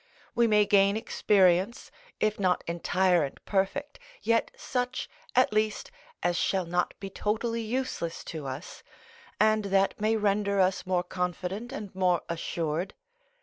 [0.33, 5.91] We may gain experience, if not entire and perfect, yet such, at least,
[6.23, 8.81] as shall not be totally useless to us,
[9.39, 12.95] and that may render us more confident and more assured.